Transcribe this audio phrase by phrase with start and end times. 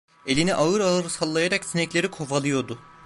[0.27, 2.79] Elini ağır ağır sallayarak sinekleri kovalıyordu.